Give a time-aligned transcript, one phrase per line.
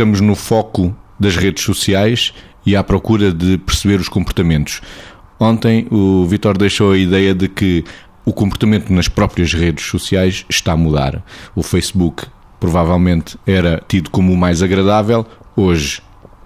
[0.00, 2.32] estamos no foco das redes sociais
[2.64, 4.80] e à procura de perceber os comportamentos.
[5.38, 7.84] Ontem o Vitor deixou a ideia de que
[8.24, 11.22] o comportamento nas próprias redes sociais está a mudar.
[11.54, 12.24] O Facebook
[12.58, 16.00] provavelmente era tido como o mais agradável, hoje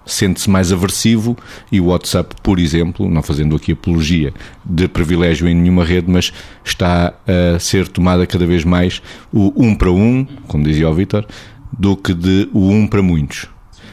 [0.05, 1.37] sente-se mais aversivo
[1.71, 4.33] e o WhatsApp, por exemplo, não fazendo aqui apologia
[4.65, 9.73] de privilégio em nenhuma rede, mas está a ser tomada cada vez mais o um
[9.73, 11.25] para um, como dizia o Vitor,
[11.71, 13.47] do que de o um para muitos.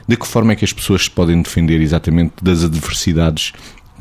[0.07, 3.53] De que forma é que as pessoas se podem defender exatamente das adversidades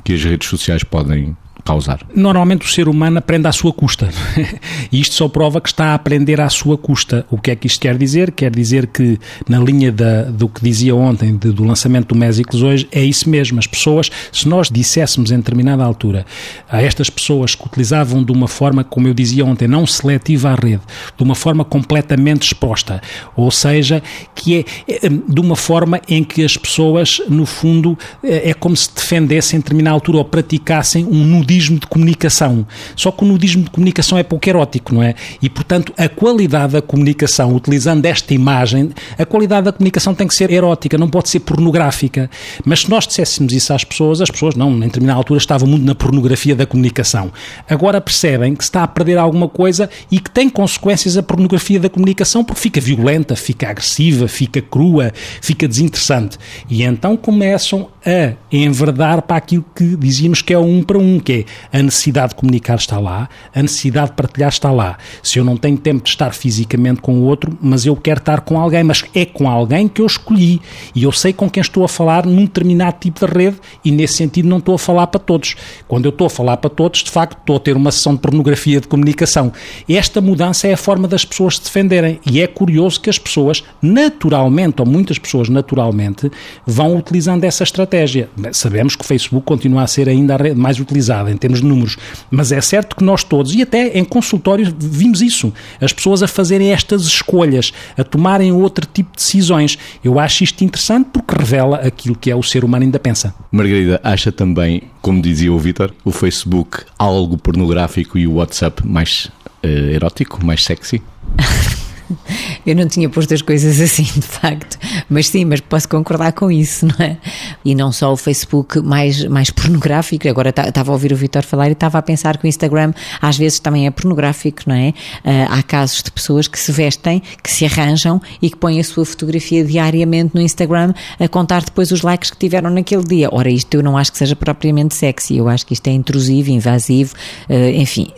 [0.04, 2.02] que as redes sociais podem causar?
[2.16, 4.10] Normalmente o ser humano aprende à sua custa.
[4.92, 7.26] e isto só prova que está a aprender à sua custa.
[7.30, 8.32] O que é que isto quer dizer?
[8.32, 12.62] Quer dizer que, na linha da, do que dizia ontem, de, do lançamento do Mésicles
[12.62, 13.60] hoje, é isso mesmo.
[13.60, 16.26] As pessoas, se nós disséssemos em determinada altura
[16.70, 20.56] a estas pessoas que utilizavam de uma forma, como eu dizia ontem, não seletiva à
[20.56, 20.82] rede,
[21.16, 23.02] de uma forma completamente exposta,
[23.36, 24.02] ou seja,
[24.36, 28.76] que é, é de uma forma em que as pessoas, no fundo, é, é como
[28.76, 32.66] se defendessem em determinada altura ou praticassem um nudismo nudismo de comunicação.
[32.96, 35.16] Só que o nudismo de comunicação é pouco erótico, não é?
[35.42, 40.34] E, portanto, a qualidade da comunicação, utilizando esta imagem, a qualidade da comunicação tem que
[40.34, 42.30] ser erótica, não pode ser pornográfica.
[42.64, 45.86] Mas se nós disséssemos isso às pessoas, as pessoas, não, em determinada altura estavam muito
[45.86, 47.32] na pornografia da comunicação.
[47.70, 51.80] Agora percebem que se está a perder alguma coisa e que tem consequências a pornografia
[51.80, 56.38] da comunicação porque fica violenta, fica agressiva, fica crua, fica desinteressante.
[56.70, 61.34] E então começam a enverdar para aquilo que dizíamos que é um para um, que
[61.34, 61.41] é
[61.72, 64.98] a necessidade de comunicar está lá, a necessidade de partilhar está lá.
[65.22, 68.42] Se eu não tenho tempo de estar fisicamente com o outro, mas eu quero estar
[68.42, 70.62] com alguém, mas é com alguém que eu escolhi
[70.94, 74.16] e eu sei com quem estou a falar num determinado tipo de rede e nesse
[74.16, 75.56] sentido não estou a falar para todos.
[75.88, 78.22] Quando eu estou a falar para todos, de facto, estou a ter uma sessão de
[78.22, 79.52] pornografia de comunicação.
[79.90, 83.64] Esta mudança é a forma das pessoas se defenderem e é curioso que as pessoas
[83.82, 86.32] naturalmente, ou muitas pessoas naturalmente,
[86.66, 88.30] vão utilizando essa estratégia.
[88.52, 91.68] Sabemos que o Facebook continua a ser ainda a rede mais utilizada em termos de
[91.68, 91.98] números,
[92.30, 96.28] mas é certo que nós todos, e até em consultórios vimos isso, as pessoas a
[96.28, 99.78] fazerem estas escolhas, a tomarem outro tipo de decisões.
[100.04, 103.34] Eu acho isto interessante porque revela aquilo que é o ser humano ainda pensa.
[103.52, 109.30] Margarida, acha também, como dizia o Vitor, o Facebook algo pornográfico e o WhatsApp mais
[109.64, 111.02] uh, erótico, mais sexy?
[112.66, 114.78] Eu não tinha posto as coisas assim, de facto.
[115.10, 117.18] Mas sim, mas posso concordar com isso, não é?
[117.66, 121.70] E não só o Facebook mais, mais pornográfico, agora estava a ouvir o Vitor falar
[121.70, 124.90] e estava a pensar que o Instagram às vezes também é pornográfico, não é?
[124.90, 128.84] Uh, há casos de pessoas que se vestem, que se arranjam e que põem a
[128.84, 133.30] sua fotografia diariamente no Instagram a contar depois os likes que tiveram naquele dia.
[133.32, 136.50] Ora, isto eu não acho que seja propriamente sexy, eu acho que isto é intrusivo,
[136.50, 137.14] invasivo,
[137.50, 138.12] uh, enfim,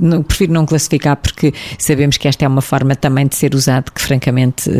[0.00, 3.90] não, prefiro não classificar porque sabemos que esta é uma forma também de ser usado
[3.92, 4.70] que francamente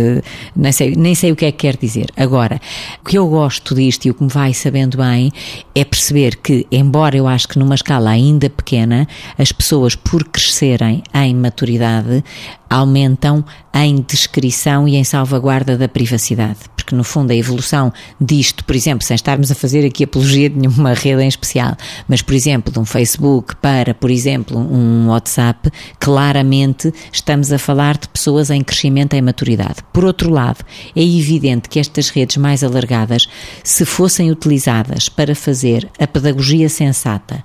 [0.54, 2.10] nem sei, nem sei o que é que quer dizer.
[2.16, 2.60] Agora,
[3.00, 5.32] o que eu gosto disto e o que me vai sabendo bem
[5.74, 9.06] é perceber que, embora eu acho que numa escala ainda pequena,
[9.38, 12.24] as pessoas, por crescerem em maturidade,
[12.68, 13.44] aumentam
[13.74, 16.58] em descrição e em salvaguarda da privacidade.
[16.74, 20.56] Porque, no fundo, a evolução disto, por exemplo, sem estarmos a fazer aqui apologia de
[20.56, 21.76] nenhuma rede em especial,
[22.08, 27.98] mas, por exemplo, de um Facebook para, por exemplo, um WhatsApp, claramente estamos a falar
[27.98, 29.82] de pessoas em crescimento em maturidade.
[29.92, 33.28] Por outro lado, é evidente que estas redes mais alargadas,
[33.64, 37.44] se fossem utilizadas para fazer a pedagogia sensata,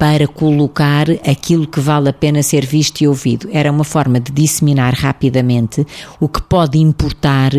[0.00, 4.32] para colocar aquilo que vale a pena ser visto e ouvido, era uma forma de
[4.32, 5.86] disseminar rapidamente
[6.18, 7.50] o que pode importar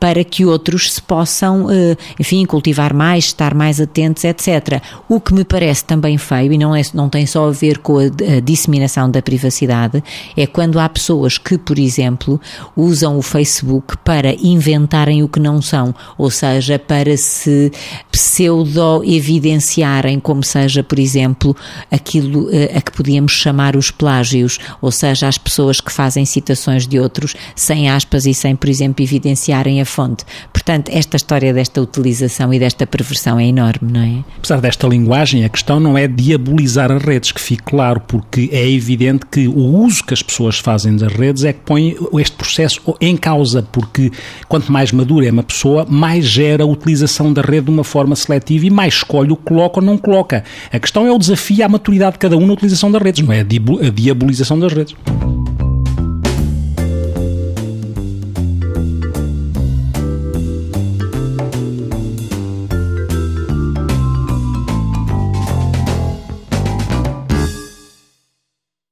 [0.00, 4.80] para que outros se possam, eh, enfim, cultivar mais, estar mais atentos, etc.
[5.10, 7.98] O que me parece também feio, e não, é, não tem só a ver com
[7.98, 10.02] a, a disseminação da privacidade,
[10.34, 12.40] é quando há pessoas que, por exemplo,
[12.74, 17.70] usam o Facebook para inventarem o que não são, ou seja, para se
[18.10, 21.54] pseudo-evidenciarem, como seja, por exemplo,
[21.90, 26.86] aquilo eh, a que podíamos chamar os plágios, ou seja, as pessoas que fazem citações
[26.86, 30.24] de outros sem aspas e sem, por exemplo, evidenciarem a fonte.
[30.52, 34.24] Portanto, esta história desta utilização e desta perversão é enorme, não é?
[34.38, 38.68] Apesar desta linguagem, a questão não é diabolizar as redes, que fique claro, porque é
[38.68, 42.80] evidente que o uso que as pessoas fazem das redes é que põe este processo
[43.00, 44.10] em causa, porque
[44.48, 48.14] quanto mais madura é uma pessoa, mais gera a utilização da rede de uma forma
[48.16, 50.44] seletiva e mais escolhe o que coloca ou não coloca.
[50.72, 53.32] A questão é o desafio à maturidade de cada um na utilização das redes, não
[53.32, 54.94] é a diabolização das redes.